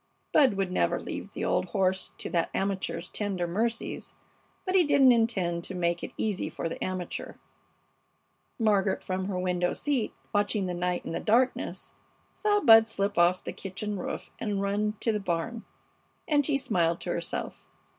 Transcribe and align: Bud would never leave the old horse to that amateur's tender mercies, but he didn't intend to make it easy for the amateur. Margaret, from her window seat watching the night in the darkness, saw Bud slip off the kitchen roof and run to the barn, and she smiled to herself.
Bud 0.33 0.55
would 0.55 0.71
never 0.71 0.99
leave 0.99 1.31
the 1.33 1.45
old 1.45 1.65
horse 1.65 2.11
to 2.17 2.27
that 2.31 2.49
amateur's 2.55 3.07
tender 3.07 3.45
mercies, 3.45 4.15
but 4.65 4.73
he 4.73 4.83
didn't 4.83 5.11
intend 5.11 5.63
to 5.65 5.75
make 5.75 6.03
it 6.03 6.11
easy 6.17 6.49
for 6.49 6.67
the 6.67 6.83
amateur. 6.83 7.35
Margaret, 8.57 9.03
from 9.03 9.25
her 9.25 9.37
window 9.37 9.73
seat 9.73 10.11
watching 10.33 10.65
the 10.65 10.73
night 10.73 11.05
in 11.05 11.11
the 11.11 11.19
darkness, 11.19 11.93
saw 12.33 12.59
Bud 12.61 12.87
slip 12.87 13.15
off 13.19 13.43
the 13.43 13.53
kitchen 13.53 13.95
roof 13.99 14.31
and 14.39 14.59
run 14.59 14.95
to 15.01 15.11
the 15.11 15.19
barn, 15.19 15.65
and 16.27 16.43
she 16.47 16.57
smiled 16.57 16.99
to 17.01 17.11
herself. 17.11 17.67